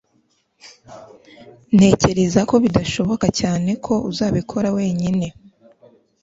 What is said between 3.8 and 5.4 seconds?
ko uzabikora wenyine